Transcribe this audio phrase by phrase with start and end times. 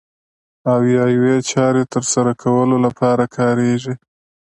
[0.71, 3.93] او یا یوې چارې ترسره کولو لپاره کاریږي.